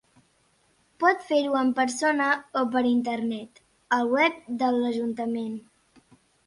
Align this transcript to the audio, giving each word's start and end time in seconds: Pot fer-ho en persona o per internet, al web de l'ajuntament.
Pot 1.03 1.21
fer-ho 1.27 1.59
en 1.59 1.69
persona 1.81 2.31
o 2.63 2.65
per 2.77 2.83
internet, 2.95 3.63
al 4.01 4.11
web 4.19 4.43
de 4.65 4.73
l'ajuntament. 4.79 5.59